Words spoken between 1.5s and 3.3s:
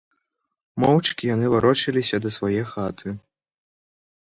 варочаліся да свае хаты.